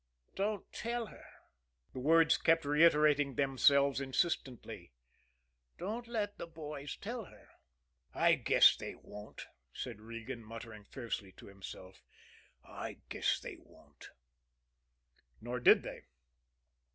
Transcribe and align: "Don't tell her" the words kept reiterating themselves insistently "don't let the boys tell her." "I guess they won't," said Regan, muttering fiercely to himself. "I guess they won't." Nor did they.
"Don't 0.33 0.73
tell 0.73 1.05
her" 1.05 1.25
the 1.93 1.99
words 1.99 2.35
kept 2.35 2.65
reiterating 2.65 3.35
themselves 3.35 4.01
insistently 4.01 4.93
"don't 5.77 6.07
let 6.07 6.39
the 6.39 6.47
boys 6.47 6.97
tell 6.97 7.25
her." 7.25 7.49
"I 8.11 8.33
guess 8.33 8.75
they 8.75 8.95
won't," 8.95 9.45
said 9.71 10.01
Regan, 10.01 10.43
muttering 10.43 10.85
fiercely 10.85 11.33
to 11.33 11.45
himself. 11.45 12.01
"I 12.63 12.97
guess 13.09 13.39
they 13.39 13.57
won't." 13.59 14.09
Nor 15.39 15.59
did 15.59 15.83
they. 15.83 16.05